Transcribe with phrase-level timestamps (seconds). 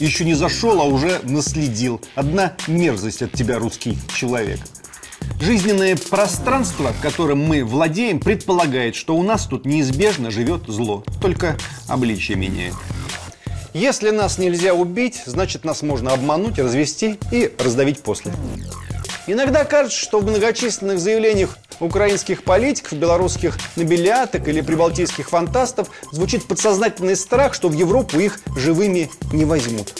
[0.00, 2.00] Еще не зашел, а уже наследил.
[2.14, 4.60] Одна мерзость от тебя, русский человек.
[5.40, 11.04] Жизненное пространство, которым мы владеем, предполагает, что у нас тут неизбежно живет зло.
[11.20, 11.56] Только
[11.88, 12.74] обличие меняет.
[13.74, 18.32] Если нас нельзя убить, значит нас можно обмануть, развести и раздавить после.
[19.30, 27.14] Иногда кажется, что в многочисленных заявлениях украинских политиков, белорусских нобеляток или прибалтийских фантастов звучит подсознательный
[27.14, 29.92] страх, что в Европу их живыми не возьмут.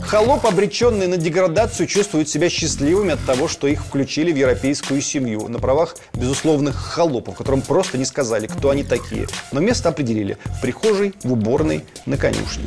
[0.00, 5.46] Холоп, обреченный на деградацию, чувствует себя счастливыми от того, что их включили в европейскую семью
[5.48, 10.62] на правах безусловных холопов, которым просто не сказали, кто они такие, но место определили в
[10.62, 12.64] прихожей, в уборной, на конюшне.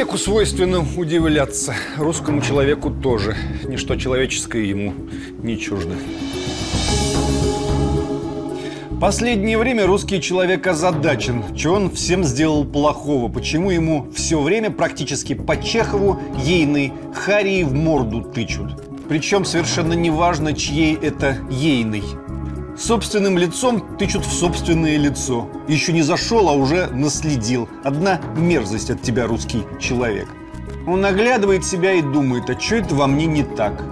[0.00, 3.36] Человеку свойственно удивляться, русскому человеку тоже.
[3.64, 4.94] Ничто человеческое ему
[5.42, 5.92] не чуждо.
[8.98, 11.54] Последнее время русский человек озадачен.
[11.54, 13.30] Что он всем сделал плохого?
[13.30, 18.82] Почему ему все время практически по Чехову ейный Харии в морду тычут?
[19.06, 22.04] Причем совершенно неважно, чьей это ейный
[22.80, 25.48] собственным лицом тычут в собственное лицо.
[25.68, 27.68] Еще не зашел, а уже наследил.
[27.84, 30.28] Одна мерзость от тебя, русский человек.
[30.86, 33.82] Он оглядывает себя и думает, а что это во мне не так?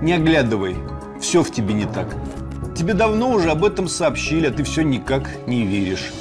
[0.00, 0.76] Не оглядывай,
[1.20, 2.14] все в тебе не так.
[2.76, 6.12] Тебе давно уже об этом сообщили, а ты все никак не веришь.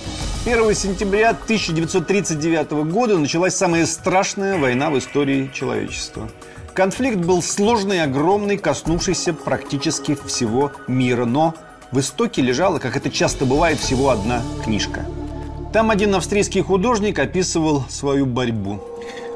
[0.45, 6.29] 1 сентября 1939 года началась самая страшная война в истории человечества–
[6.73, 11.53] Конфликт был сложный огромный, коснувшийся практически всего мира, но
[11.91, 15.05] в истоке лежала, как это часто бывает, всего одна книжка.
[15.71, 18.79] Там один австрийский художник описывал свою борьбу.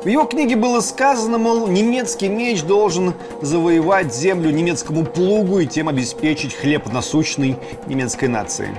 [0.04, 5.90] В его книге было сказано, мол, немецкий меч должен завоевать землю немецкому плугу и тем
[5.90, 8.70] обеспечить хлеб насущной немецкой нации.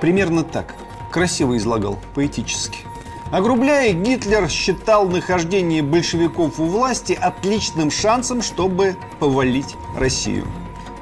[0.00, 0.74] Примерно так.
[1.12, 2.87] Красиво излагал, поэтически.
[3.30, 10.46] Огрубляя, Гитлер считал нахождение большевиков у власти отличным шансом, чтобы повалить Россию.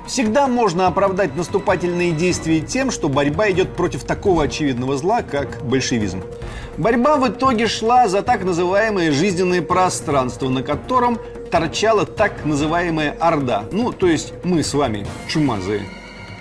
[0.09, 6.23] Всегда можно оправдать наступательные действия тем, что борьба идет против такого очевидного зла, как большевизм.
[6.77, 11.19] Борьба в итоге шла за так называемое жизненное пространство, на котором
[11.51, 13.65] торчала так называемая Орда.
[13.71, 15.83] Ну, то есть мы с вами, чумазые.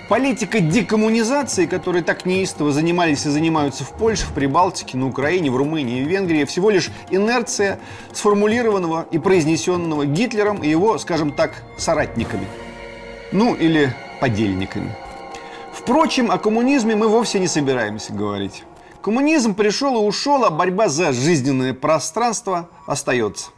[0.08, 5.56] Политика декоммунизации, которой так неистово занимались и занимаются в Польше, в Прибалтике, на Украине, в
[5.56, 7.80] Румынии и Венгрии, всего лишь инерция
[8.12, 12.46] сформулированного и произнесенного Гитлером и его, скажем так, соратниками.
[13.32, 14.96] Ну, или подельниками.
[15.72, 18.62] Впрочем, о коммунизме мы вовсе не собираемся говорить.
[19.02, 23.50] Коммунизм пришел и ушел, а борьба за жизненное пространство остается.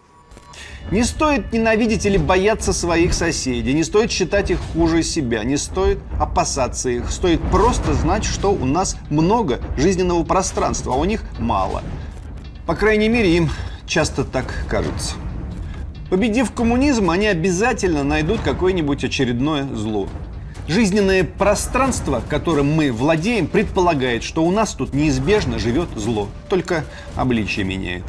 [0.90, 5.98] Не стоит ненавидеть или бояться своих соседей, не стоит считать их хуже себя, не стоит
[6.18, 7.10] опасаться их.
[7.10, 11.82] Стоит просто знать, что у нас много жизненного пространства, а у них мало.
[12.66, 13.50] По крайней мере, им
[13.86, 15.14] часто так кажется.
[16.08, 20.08] Победив коммунизм, они обязательно найдут какое-нибудь очередное зло.
[20.66, 27.64] Жизненное пространство, которым мы владеем, предполагает, что у нас тут неизбежно живет зло, только обличие
[27.64, 28.04] меняет.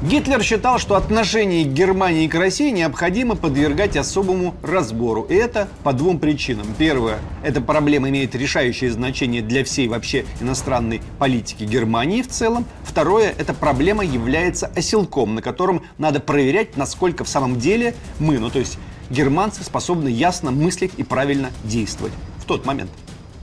[0.00, 5.22] Гитлер считал, что отношение Германии к России необходимо подвергать особому разбору.
[5.22, 6.68] И это по двум причинам.
[6.78, 12.64] Первое, эта проблема имеет решающее значение для всей вообще иностранной политики Германии в целом.
[12.84, 18.50] Второе, эта проблема является оселком, на котором надо проверять, насколько в самом деле мы, ну
[18.50, 18.78] то есть
[19.10, 22.90] германцы, способны ясно мыслить и правильно действовать в тот момент.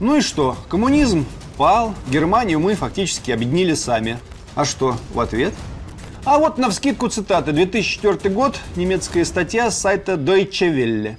[0.00, 0.56] Ну и что?
[0.70, 1.26] Коммунизм
[1.58, 4.18] пал, Германию мы фактически объединили сами.
[4.54, 5.52] А что в ответ?
[6.26, 7.52] А вот на вскидку цитаты.
[7.52, 11.14] 2004 год, немецкая статья с сайта Deutsche Welle.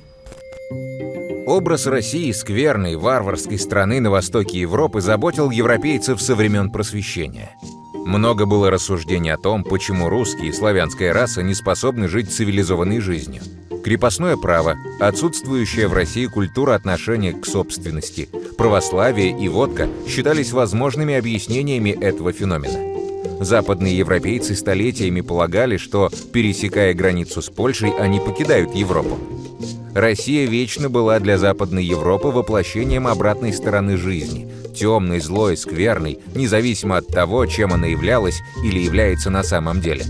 [1.47, 7.52] Образ России скверной, варварской страны на востоке Европы заботил европейцев со времен просвещения.
[8.05, 13.43] Много было рассуждений о том, почему русские и славянская раса не способны жить цивилизованной жизнью.
[13.85, 18.28] Крепостное право, отсутствующая в России культура отношения к собственности,
[18.58, 22.97] православие и водка считались возможными объяснениями этого феномена.
[23.39, 29.17] Западные европейцы столетиями полагали, что, пересекая границу с Польшей, они покидают Европу.
[29.93, 37.07] Россия вечно была для Западной Европы воплощением обратной стороны жизни, темной, злой, скверной, независимо от
[37.07, 40.03] того, чем она являлась или является на самом деле.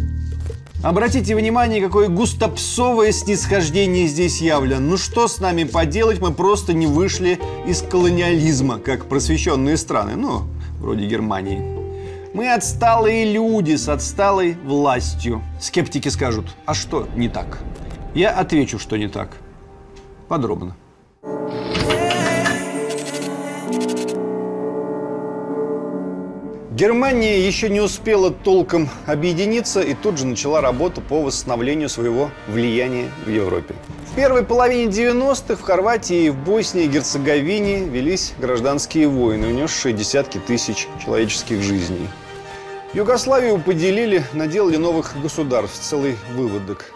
[0.84, 4.80] Обратите внимание, какое густопсовое снисхождение здесь явлено.
[4.80, 10.44] Ну что с нами поделать, мы просто не вышли из колониализма, как просвещенные страны, ну,
[10.80, 11.77] вроде Германии.
[12.38, 15.42] Мы отсталые люди с отсталой властью.
[15.60, 17.58] Скептики скажут, а что не так?
[18.14, 19.38] Я отвечу, что не так.
[20.28, 20.76] Подробно.
[26.70, 33.10] Германия еще не успела толком объединиться и тут же начала работу по восстановлению своего влияния
[33.26, 33.74] в Европе.
[34.12, 39.92] В первой половине 90-х в Хорватии и в Боснии и Герцеговине велись гражданские войны, унесшие
[39.92, 42.08] десятки тысяч человеческих жизней.
[42.98, 46.86] Югославию поделили, наделали новых государств, целый выводок–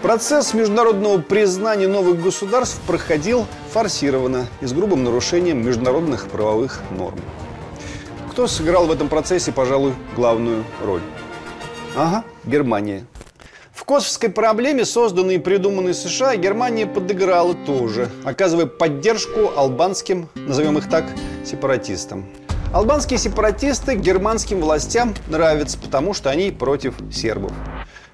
[0.00, 7.20] Процесс международного признания новых государств проходил форсированно и с грубым нарушением международных правовых норм.
[8.30, 11.02] Кто сыграл в этом процессе, пожалуй, главную роль?
[11.94, 13.06] Ага, Германия.
[13.82, 20.88] В косовской проблеме, созданной и придуманной США, Германия подыграла тоже, оказывая поддержку албанским, назовем их
[20.88, 21.04] так,
[21.44, 22.24] сепаратистам.
[22.72, 27.50] Албанские сепаратисты германским властям нравятся, потому что они против сербов.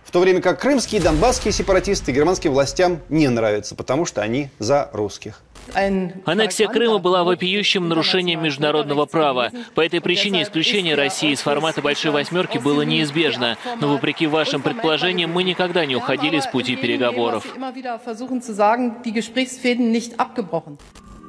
[0.08, 4.48] В то время как крымские и донбасские сепаратисты германским властям не нравятся, потому что они
[4.58, 5.42] за русских.
[5.74, 9.50] Аннексия Крыма была вопиющим нарушением международного права.
[9.74, 13.58] По этой причине исключение России из формата «Большой восьмерки» было неизбежно.
[13.82, 17.44] Но вопреки вашим предположениям, мы никогда не уходили с пути переговоров.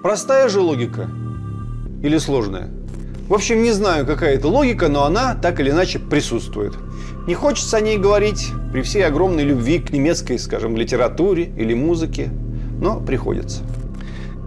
[0.02, 1.10] Простая же логика?
[2.02, 2.70] Или сложная?
[3.30, 6.74] В общем, не знаю, какая это логика, но она так или иначе присутствует.
[7.28, 12.30] Не хочется о ней говорить при всей огромной любви к немецкой, скажем, литературе или музыке,
[12.82, 13.62] но приходится.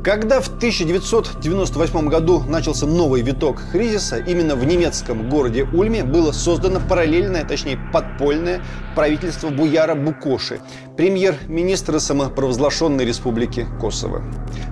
[0.02, 6.80] Когда в 1998 году начался новый виток кризиса, именно в немецком городе Ульме было создано
[6.80, 8.62] параллельное, точнее подпольное
[8.96, 10.58] правительство Буяра Букоши,
[10.96, 14.24] премьер-министра самопровозглашенной республики Косово.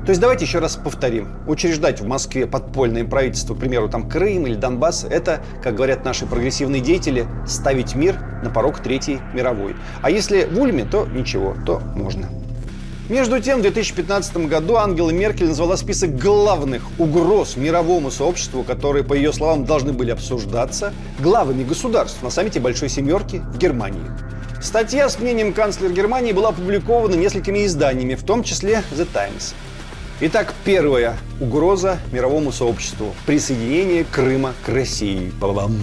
[0.04, 1.28] То есть давайте еще раз повторим.
[1.46, 6.26] Учреждать в Москве подпольное правительство, к примеру, там Крым или Донбасс, это, как говорят наши
[6.26, 9.76] прогрессивные деятели, ставить мир на порог Третьей мировой.
[10.02, 12.39] А если в Ульме, то ничего, то можно.
[13.10, 19.14] Между тем, в 2015 году Ангела Меркель назвала список главных угроз мировому сообществу, которые, по
[19.14, 24.04] ее словам, должны были обсуждаться главами государств на саммите Большой Семерки в Германии.
[24.62, 29.54] Статья с мнением канцлера Германии была опубликована несколькими изданиями, в том числе The Times.
[30.20, 35.32] Итак, первая угроза мировому сообществу– присоединение Крыма к России.
[35.40, 35.76] Ба-ба-бам.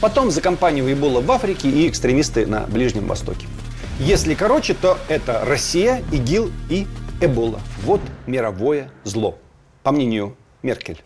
[0.00, 3.46] Потом за компанию Эбола в Африке и экстремисты на Ближнем Востоке.
[3.98, 6.86] Если короче, то это Россия, ИГИЛ и
[7.22, 7.60] Эбола.
[7.82, 9.38] Вот мировое зло,
[9.82, 11.02] по мнению Меркель.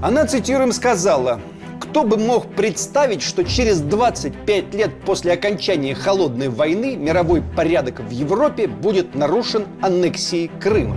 [0.00, 1.40] Она, цитируем, сказала,
[1.80, 8.10] кто бы мог представить, что через 25 лет после окончания холодной войны мировой порядок в
[8.10, 10.96] Европе будет нарушен аннексией Крыма?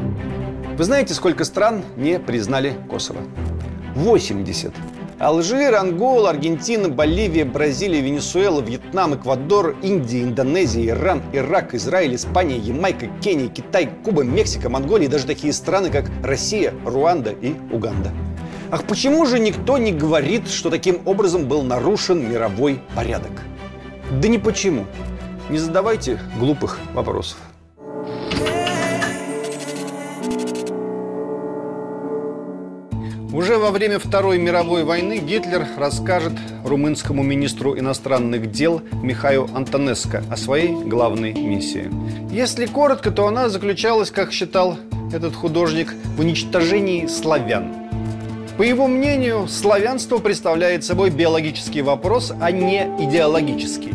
[0.77, 3.21] Вы знаете, сколько стран не признали Косово?
[3.95, 4.71] 80.
[5.21, 13.06] Алжир, Ангола, Аргентина, Боливия, Бразилия, Венесуэла, Вьетнам, Эквадор, Индия, Индонезия, Иран, Ирак, Израиль, Испания, Ямайка,
[13.21, 18.12] Кения, Китай, Куба, Мексика, Монголия и даже такие страны, как Россия, Руанда и Уганда.
[18.71, 23.31] Ах, почему же никто не говорит, что таким образом был нарушен мировой порядок?
[24.19, 24.88] Да не почему.
[25.51, 27.38] Не задавайте глупых вопросов.
[33.33, 36.33] Уже во время Второй мировой войны Гитлер расскажет
[36.65, 41.89] румынскому министру иностранных дел Михаю Антонеско о своей главной миссии.
[42.29, 44.77] Если коротко, то она заключалась, как считал
[45.13, 47.73] этот художник, в уничтожении славян.
[48.57, 53.93] По его мнению, славянство представляет собой биологический вопрос, а не идеологический.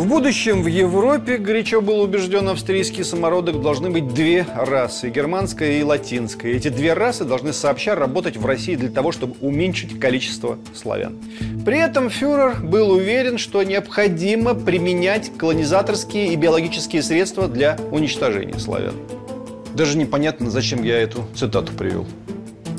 [0.00, 5.82] В будущем в Европе, горячо был убежден австрийский самородок, должны быть две расы– германская и
[5.82, 6.54] латинская.
[6.54, 11.18] Эти две расы должны сообща работать в России для того, чтобы уменьшить количество славян.
[11.66, 18.94] При этом фюрер был уверен, что необходимо применять колонизаторские и биологические средства для уничтожения славян.
[19.74, 22.06] Даже непонятно, зачем я эту цитату привел.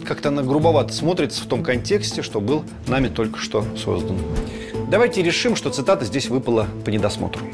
[0.07, 4.17] Как-то она грубовато смотрится в том контексте, что был нами только что создан.
[4.91, 7.45] Давайте решим, что цитата здесь выпала по недосмотру.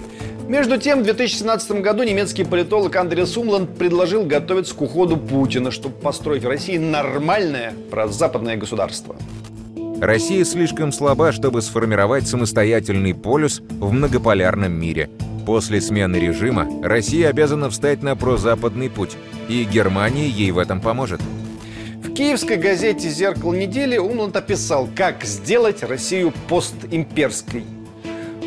[0.48, 5.94] Между тем, в 2017 году немецкий политолог Андреас Умланд предложил готовиться к уходу Путина, чтобы
[5.94, 9.16] построить в России нормальное прозападное государство.
[10.02, 15.12] Россия слишком слаба, чтобы сформировать самостоятельный полюс в многополярном мире.
[15.46, 19.16] После смены режима Россия обязана встать на прозападный путь,
[19.48, 21.22] и Германия ей в этом поможет.
[22.18, 27.64] Киевской газете «Зеркало недели» Умланд описал, как сделать Россию постимперской.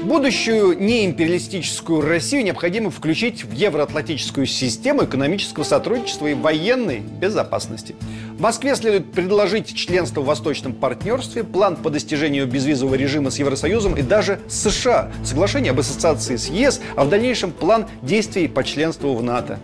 [0.02, 7.94] Будущую неимпериалистическую Россию необходимо включить в евроатлантическую систему экономического сотрудничества и военной безопасности.
[8.40, 14.02] Москве следует предложить членство в Восточном партнерстве, план по достижению безвизового режима с Евросоюзом и
[14.02, 19.22] даже США, соглашение об ассоциации с ЕС, а в дальнейшем план действий по членству в
[19.22, 19.60] НАТО.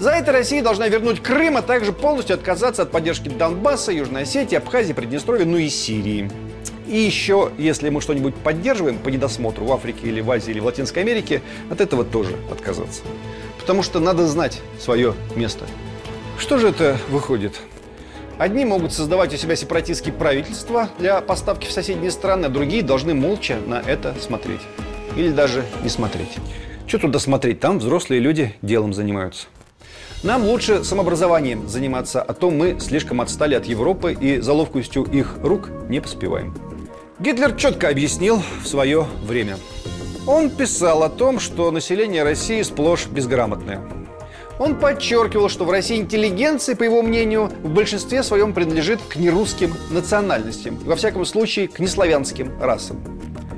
[0.00, 4.56] За это Россия должна вернуть Крым, а также полностью отказаться от поддержки Донбасса, Южной Осетии,
[4.56, 6.30] Абхазии, Приднестровья, ну и Сирии.
[6.88, 10.64] И еще, если мы что-нибудь поддерживаем по недосмотру в Африке или в Азии или в
[10.64, 13.02] Латинской Америке, от этого тоже отказаться.
[13.58, 15.66] Потому что надо знать свое место.
[16.38, 17.60] Что же это выходит?
[18.38, 23.12] Одни могут создавать у себя сепаратистские правительства для поставки в соседние страны, а другие должны
[23.12, 24.62] молча на это смотреть.
[25.14, 26.38] Или даже не смотреть.
[26.86, 27.60] Что туда смотреть?
[27.60, 29.48] Там взрослые люди делом занимаются.
[30.22, 35.38] Нам лучше самообразованием заниматься, а то мы слишком отстали от Европы и за ловкостью их
[35.42, 36.54] рук не поспеваем.
[37.18, 39.56] Гитлер четко объяснил в свое время.
[40.26, 43.80] Он писал о том, что население России сплошь безграмотное–
[44.60, 49.74] он подчеркивал, что в России интеллигенция, по его мнению, в большинстве своем принадлежит к нерусским
[49.90, 52.98] национальностям, во всяком случае к неславянским расам.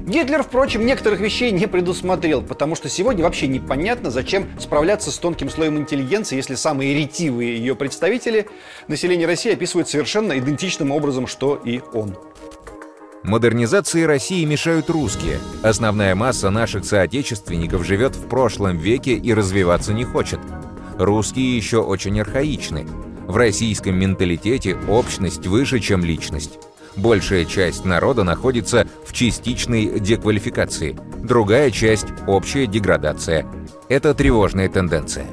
[0.07, 5.49] Гитлер, впрочем, некоторых вещей не предусмотрел, потому что сегодня вообще непонятно, зачем справляться с тонким
[5.49, 8.49] слоем интеллигенции, если самые ретивые ее представители
[8.89, 12.17] населения России описывают совершенно идентичным образом, что и он.
[13.23, 15.39] Модернизации России мешают русские.
[15.63, 20.41] Основная масса наших соотечественников живет в прошлом веке и развиваться не хочет.
[20.99, 22.89] Русские еще очень архаичны.
[23.29, 26.59] В российском менталитете общность выше, чем личность.
[26.97, 33.47] Большая часть народа находится в частичной деквалификации, другая часть– общая деградация.
[33.89, 35.27] Это тревожная тенденция.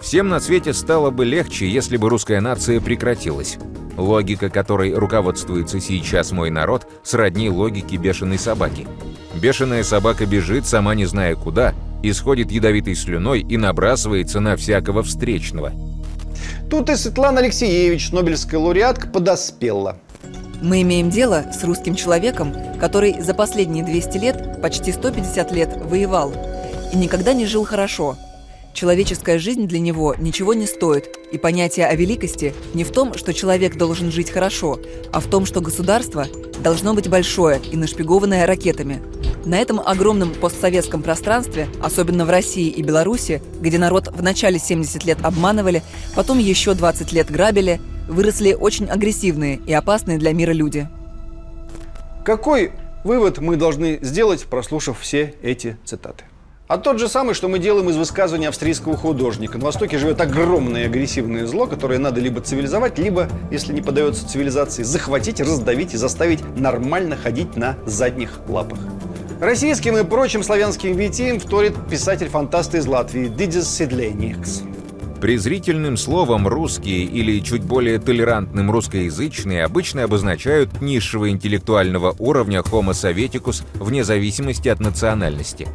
[0.00, 3.58] Всем на свете стало бы легче, если бы русская нация прекратилась.
[3.98, 8.88] Логика, которой руководствуется сейчас мой народ, сродни логике бешеной собаки.
[9.34, 15.72] Бешеная собака бежит, сама не зная куда, исходит ядовитой слюной и набрасывается на всякого встречного.
[16.70, 19.98] Тут и Светлана Алексеевич, Нобелевская лауреатка, подоспела.
[20.62, 26.32] Мы имеем дело с русским человеком, который за последние 200 лет, почти 150 лет, воевал
[26.92, 28.16] и никогда не жил хорошо.
[28.72, 33.34] Человеческая жизнь для него ничего не стоит, и понятие о великости не в том, что
[33.34, 34.78] человек должен жить хорошо,
[35.12, 36.26] а в том, что государство
[36.62, 39.00] должно быть большое и нашпигованное ракетами–
[39.44, 45.04] на этом огромном постсоветском пространстве, особенно в России и Беларуси, где народ в начале 70
[45.04, 45.82] лет обманывали,
[46.14, 50.88] потом еще 20 лет грабили, выросли очень агрессивные и опасные для мира люди.
[52.24, 52.72] Какой
[53.04, 56.24] вывод мы должны сделать, прослушав все эти цитаты?
[56.68, 59.58] А тот же самый, что мы делаем из высказывания австрийского художника.
[59.58, 64.84] На Востоке живет огромное агрессивное зло, которое надо либо цивилизовать, либо, если не подается цивилизации,
[64.84, 68.78] захватить, раздавить и заставить нормально ходить на задних лапах.
[69.40, 74.62] Российским и прочим славянским витиям вторит писатель-фантаст из Латвии Дидис Седлейникс.
[75.20, 83.62] Презрительным словом «русские» или чуть более толерантным русскоязычные обычно обозначают низшего интеллектуального уровня Homo советикус
[83.74, 85.68] вне зависимости от национальности.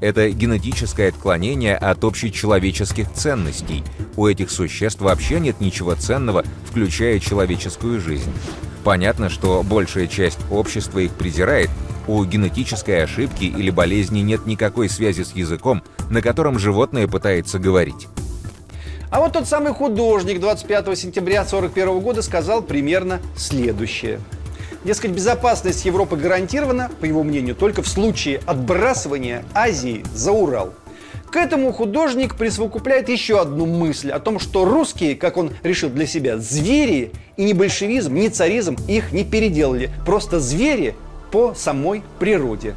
[0.00, 3.84] Это генетическое отклонение от общечеловеческих ценностей.
[4.16, 8.32] У этих существ вообще нет ничего ценного, включая человеческую жизнь.
[8.82, 11.70] Понятно, что большая часть общества их презирает,
[12.08, 18.08] у генетической ошибки или болезни нет никакой связи с языком, на котором животное пытается говорить.
[19.10, 24.20] А вот тот самый художник 25 сентября 1941 года сказал примерно следующее.
[24.84, 30.74] Дескать, безопасность Европы гарантирована, по его мнению, только в случае отбрасывания Азии за Урал.
[31.32, 36.06] К этому художник присовокупляет еще одну мысль о том, что русские, как он решил для
[36.06, 39.90] себя, звери, и ни большевизм, ни царизм их не переделали.
[40.06, 40.94] Просто звери
[41.32, 42.76] по самой природе.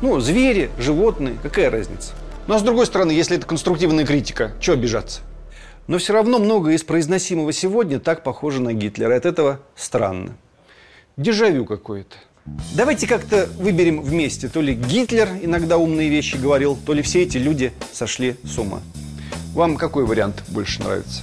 [0.00, 2.12] Ну, звери, животные, какая разница?
[2.46, 5.20] Ну а с другой стороны, если это конструктивная критика, что обижаться?
[5.86, 9.16] Но все равно многое из произносимого сегодня так похоже на Гитлера.
[9.16, 10.36] От этого странно.
[11.16, 12.16] Дежавю какое-то.
[12.74, 14.48] Давайте как-то выберем вместе.
[14.48, 18.80] То ли Гитлер иногда умные вещи говорил, то ли все эти люди сошли с ума.
[19.54, 21.22] Вам какой вариант больше нравится?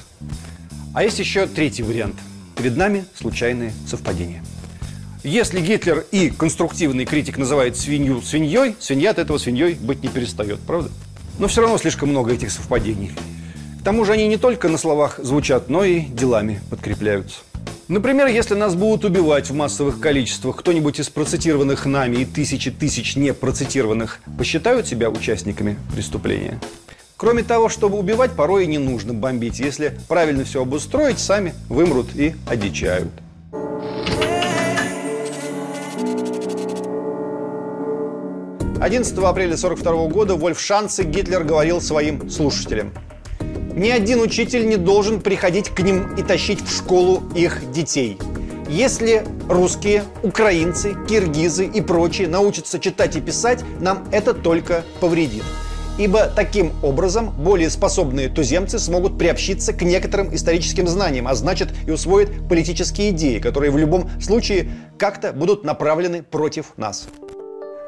[0.93, 2.15] А есть еще третий вариант.
[2.57, 4.43] Перед нами случайные совпадения.
[5.23, 10.59] Если Гитлер и конструктивный критик называет свинью свиньей, свинья от этого свиньей быть не перестает,
[10.61, 10.89] правда?
[11.37, 13.11] Но все равно слишком много этих совпадений.
[13.81, 17.39] К тому же они не только на словах звучат, но и делами подкрепляются.
[17.87, 23.15] Например, если нас будут убивать в массовых количествах, кто-нибудь из процитированных нами и тысячи тысяч
[23.15, 26.59] не процитированных посчитают себя участниками преступления?
[27.17, 29.59] Кроме того, чтобы убивать, порой и не нужно бомбить.
[29.59, 33.09] Если правильно все обустроить, сами вымрут и одичают.
[38.79, 42.93] 11 апреля 1942 года Вольф Шанце Гитлер говорил своим слушателям.
[43.73, 48.17] Ни один учитель не должен приходить к ним и тащить в школу их детей.
[48.69, 55.43] Если русские, украинцы, киргизы и прочие научатся читать и писать, нам это только повредит.
[55.97, 61.91] Ибо таким образом более способные туземцы смогут приобщиться к некоторым историческим знаниям, а значит и
[61.91, 67.07] усвоят политические идеи, которые в любом случае как-то будут направлены против нас.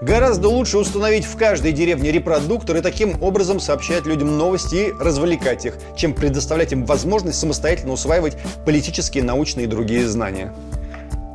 [0.05, 5.65] Гораздо лучше установить в каждой деревне репродуктор и таким образом сообщать людям новости и развлекать
[5.65, 10.53] их, чем предоставлять им возможность самостоятельно усваивать политические, научные и другие знания.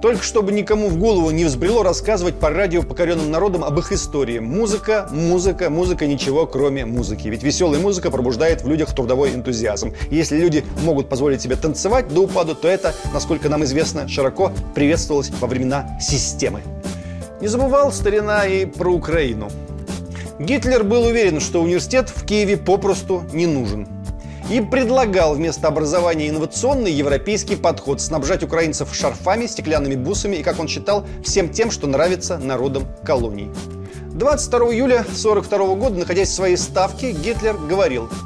[0.03, 4.39] Только чтобы никому в голову не взбрело рассказывать по радио покоренным народам об их истории.
[4.39, 7.27] Музыка, музыка, музыка, ничего кроме музыки.
[7.27, 9.95] Ведь веселая музыка пробуждает в людях трудовой энтузиазм.
[10.11, 15.31] Если люди могут позволить себе танцевать до упаду, то это, насколько нам известно, широко приветствовалось
[15.41, 16.61] во времена системы.
[17.41, 19.49] Не забывал старина и про Украину.
[20.41, 23.87] Гитлер был уверен, что университет в Киеве попросту не нужен.
[24.51, 30.67] И предлагал вместо образования инновационный европейский подход– снабжать украинцев шарфами, стеклянными бусами и, как он
[30.67, 33.51] считал, всем тем, что нравится народам колоний.
[34.13, 38.09] 22 июля 1942 года, находясь в своей ставке, Гитлер говорил–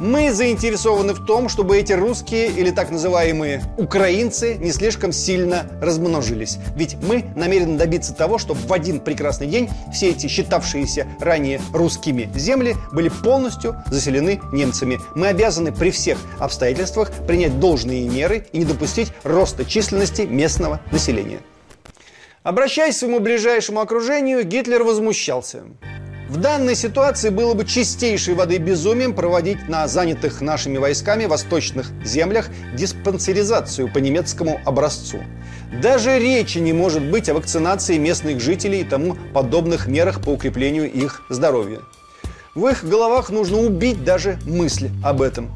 [0.00, 6.58] мы заинтересованы в том, чтобы эти русские или так называемые украинцы не слишком сильно размножились.
[6.74, 12.30] Ведь мы намерены добиться того, чтобы в один прекрасный день все эти считавшиеся ранее русскими
[12.34, 14.98] земли были полностью заселены немцами.
[15.14, 21.40] Мы обязаны при всех обстоятельствах принять должные меры и не допустить роста численности местного населения.
[22.42, 25.64] Обращаясь к своему ближайшему окружению, Гитлер возмущался.
[26.30, 32.50] В данной ситуации было бы чистейшей воды безумием проводить на занятых нашими войсками восточных землях
[32.72, 35.18] диспансеризацию по немецкому образцу.
[35.82, 40.88] Даже речи не может быть о вакцинации местных жителей и тому подобных мерах по укреплению
[40.88, 41.80] их здоровья.
[42.54, 45.50] В их головах нужно убить даже мысль об этом.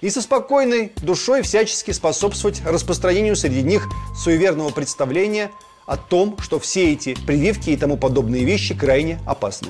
[0.00, 5.50] И со спокойной душой всячески способствовать распространению среди них суеверного представления
[5.88, 9.68] о том, что все эти прививки и тому подобные вещи крайне опасны.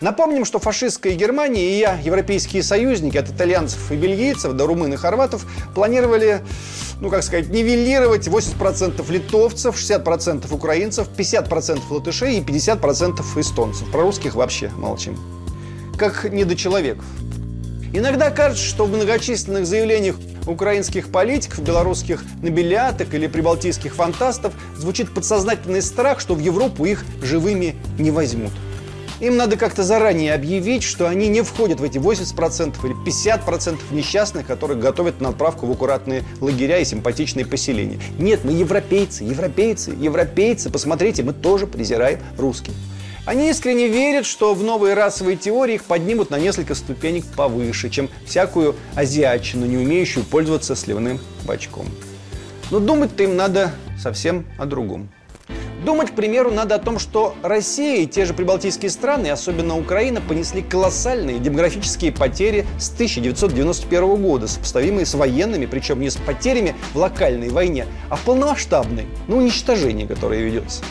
[0.00, 4.96] Напомним, что фашистская Германия и я, европейские союзники, от итальянцев и бельгийцев до румын и
[4.96, 6.44] хорватов, планировали,
[7.00, 13.90] ну как сказать, нивелировать 80% литовцев, 60% украинцев, 50% латышей и 50% эстонцев.
[13.90, 15.18] Про русских вообще молчим.
[15.96, 17.06] Как недочеловеков.
[17.94, 25.82] Иногда кажется, что в многочисленных заявлениях украинских политиков, белорусских нобеляток или прибалтийских фантастов звучит подсознательный
[25.82, 28.52] страх, что в Европу их живыми не возьмут.
[29.20, 34.46] Им надо как-то заранее объявить, что они не входят в эти 80% или 50% несчастных,
[34.46, 38.00] которых готовят на отправку в аккуратные лагеря и симпатичные поселения.
[38.18, 40.68] Нет, мы европейцы, европейцы, европейцы.
[40.68, 42.72] Посмотрите, мы тоже презираем русских.
[43.26, 48.10] Они искренне верят, что в новые расовые теории их поднимут на несколько ступенек повыше, чем
[48.26, 51.86] всякую азиатчину, не умеющую пользоваться сливным бачком.
[52.70, 55.08] Но думать-то им надо совсем о другом.
[55.86, 60.22] Думать, к примеру, надо о том, что Россия и те же прибалтийские страны, особенно Украина,
[60.22, 66.98] понесли колоссальные демографические потери с 1991 года, сопоставимые с военными, причем не с потерями в
[66.98, 70.82] локальной войне, а в полномасштабной, ну, уничтожении, которое ведется.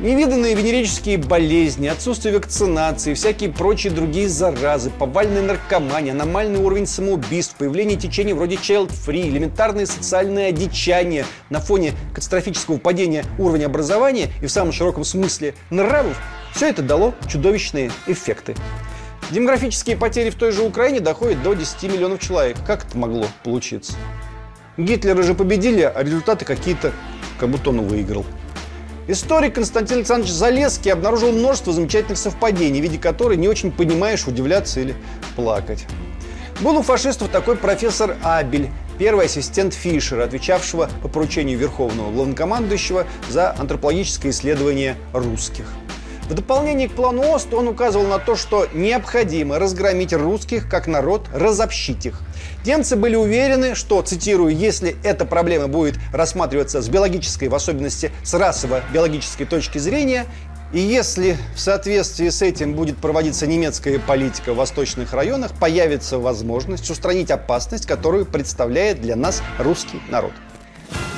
[0.00, 7.96] Невиданные венерические болезни, отсутствие вакцинации, всякие прочие другие заразы, повальная наркомания, аномальный уровень самоубийств, появление
[7.96, 14.72] течений вроде child-free, элементарные социальные одичания на фоне катастрофического падения уровня образования и в самом
[14.72, 16.20] широком смысле нравов,
[16.52, 18.56] все это дало чудовищные эффекты.
[19.30, 22.56] Демографические потери в той же Украине доходят до 10 миллионов человек.
[22.66, 23.94] Как это могло получиться?
[24.76, 26.92] Гитлера же победили, а результаты какие-то,
[27.38, 28.26] как будто он выиграл.
[29.06, 34.80] Историк Константин Александрович Залесский обнаружил множество замечательных совпадений, в виде которых не очень понимаешь, удивляться
[34.80, 34.94] или
[35.36, 35.86] плакать.
[36.60, 43.54] Был у фашистов такой профессор Абель, первый ассистент Фишера, отвечавшего по поручению Верховного Главнокомандующего за
[43.58, 45.66] антропологическое исследование русских.
[46.28, 51.28] В дополнение к плану ОСТ он указывал на то, что необходимо разгромить русских как народ,
[51.34, 52.20] разобщить их–
[52.64, 58.32] Немцы были уверены, что, цитирую, если эта проблема будет рассматриваться с биологической, в особенности с
[58.32, 60.24] расово-биологической точки зрения,
[60.72, 66.90] и если в соответствии с этим будет проводиться немецкая политика в восточных районах, появится возможность
[66.90, 70.32] устранить опасность, которую представляет для нас русский народ.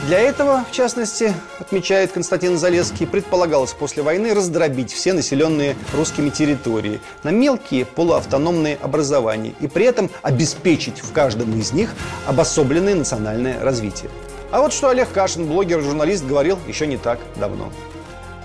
[0.07, 7.01] Для этого, в частности, отмечает Константин Залесский, предполагалось после войны раздробить все населенные русскими территории
[7.25, 11.93] на мелкие полуавтономные образования и при этом обеспечить в каждом из них
[12.25, 14.09] обособленное национальное развитие.
[14.53, 17.73] А вот что Олег Кашин, блогер журналист, говорил еще не так давно.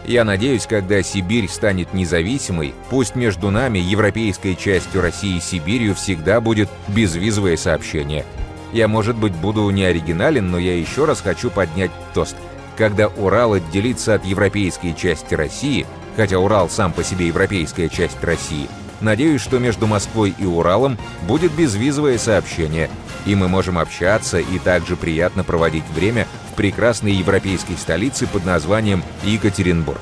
[0.04, 6.42] Я надеюсь, когда Сибирь станет независимой, пусть между нами, европейской частью России и Сибирью, всегда
[6.42, 8.26] будет безвизовое сообщение–
[8.72, 12.36] я, может быть, буду не оригинален, но я еще раз хочу поднять тост.
[12.78, 18.70] Когда Урал отделится от европейской части России, хотя Урал сам по себе европейская часть России,
[19.02, 22.90] надеюсь, что между Москвой и Уралом будет безвизовое сообщение,
[23.26, 29.04] и мы можем общаться и также приятно проводить время в прекрасной европейской столице под названием
[29.24, 30.02] Екатеринбург.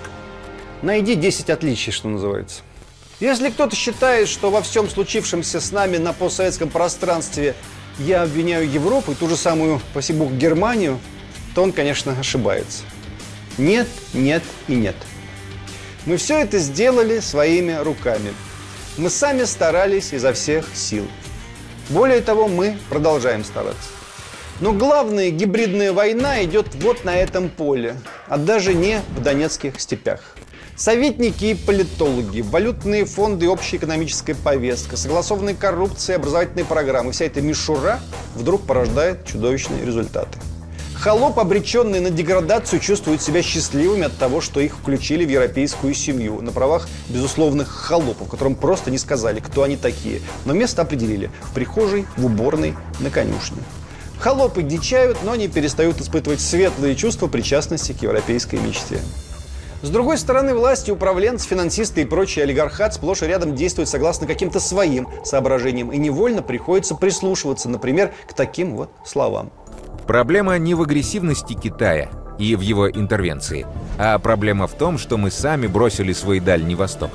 [0.82, 2.62] Найди 10 отличий, что называется.
[3.19, 7.53] Если кто-то считает, что во всем случившемся с нами на постсоветском пространстве
[7.99, 10.99] я обвиняю Европу и ту же самую, спаси бог, Германию,
[11.53, 12.83] то он, конечно, ошибается.
[13.57, 14.95] Нет, нет и нет.
[16.05, 18.33] Мы все это сделали своими руками.
[18.97, 21.07] Мы сами старались изо всех сил.
[21.89, 23.89] Более того, мы продолжаем стараться.
[24.62, 27.95] Но главная гибридная война идет вот на этом поле,
[28.27, 30.35] а даже не в Донецких степях.
[30.80, 37.12] Советники и политологи, валютные фонды общая экономическая повестка, согласованные коррупции, образовательные программы.
[37.12, 38.00] Вся эта мишура
[38.34, 40.39] вдруг порождает чудовищные результаты.
[40.96, 46.42] Холоп, обреченный на деградацию, чувствует себя счастливыми от того, что их включили в европейскую семью
[46.42, 51.54] на правах безусловных холопов, которым просто не сказали, кто они такие, но место определили в
[51.54, 53.58] прихожей, в уборной, на конюшне.
[54.18, 59.02] Холопы дичают, но не перестают испытывать светлые чувства причастности к европейской мечте.
[59.82, 64.60] С другой стороны, власти, управленцы, финансисты и прочий олигархат сплошь и рядом действуют согласно каким-то
[64.60, 69.52] своим соображениям, и невольно приходится прислушиваться, например, к таким вот словам.
[70.06, 73.65] Проблема не в агрессивности Китая и в его интервенции,
[73.98, 77.12] а проблема в том, что мы сами бросили свой Дальний Восток.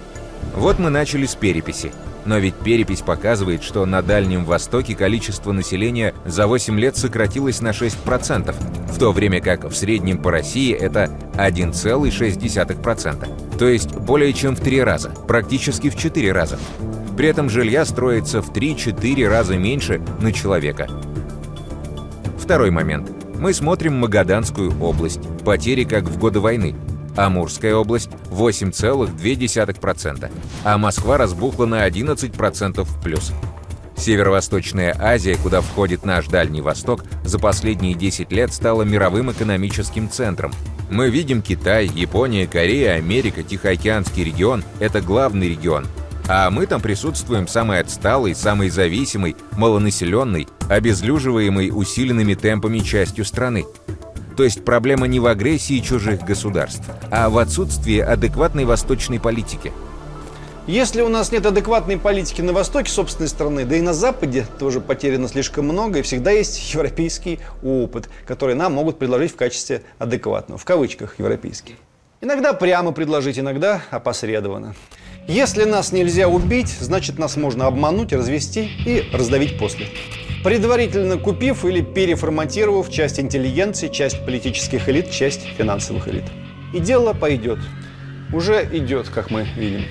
[0.56, 1.92] Вот мы начали с переписи.
[2.24, 7.70] Но ведь перепись показывает, что на Дальнем Востоке количество населения за 8 лет сократилось на
[7.70, 8.54] 6%,
[8.90, 13.58] в то время как в среднем по России это 1,6%.
[13.58, 16.58] То есть более чем в 3 раза, практически в 4 раза.
[17.16, 20.88] При этом жилья строится в 3-4 раза меньше на человека.
[22.38, 23.10] Второй момент.
[23.38, 25.20] Мы смотрим Магаданскую область.
[25.44, 26.74] Потери как в годы войны.
[27.16, 30.30] Амурская область 8,2%,
[30.64, 33.32] а Москва разбухла на 11% в плюс.
[33.96, 40.52] Северо-Восточная Азия, куда входит наш Дальний Восток, за последние 10 лет стала мировым экономическим центром.
[40.90, 45.86] Мы видим Китай, Япония, Корея, Америка, Тихоокеанский регион– это главный регион.
[46.26, 53.64] А мы там присутствуем самый отсталый, самый зависимый, малонаселенный, обезлюживаемый усиленными темпами частью страны.
[54.36, 59.72] То есть проблема не в агрессии чужих государств, а в отсутствии адекватной восточной политики.
[60.66, 64.80] Если у нас нет адекватной политики на востоке собственной страны, да и на западе тоже
[64.80, 70.58] потеряно слишком много, и всегда есть европейский опыт, который нам могут предложить в качестве адекватного,
[70.58, 71.76] в кавычках европейский.
[72.22, 74.74] Иногда прямо предложить, иногда опосредованно.
[75.28, 79.88] Если нас нельзя убить, значит нас можно обмануть, развести и раздавить после
[80.44, 86.24] предварительно купив или переформатировав часть интеллигенции, часть политических элит, часть финансовых элит.
[86.74, 87.58] И дело пойдет.
[88.32, 89.86] Уже идет, как мы видим.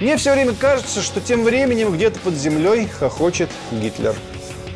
[0.00, 4.14] Мне все время кажется, что тем временем где-то под землей хохочет Гитлер.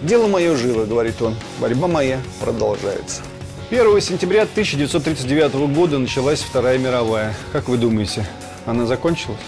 [0.02, 1.36] «Дело мое живо»,— говорит он.
[1.60, 3.22] «Борьба моя продолжается».
[3.70, 7.34] 1 сентября 1939 года началась Вторая мировая.
[7.52, 8.26] Как вы думаете,
[8.66, 9.38] она закончилась?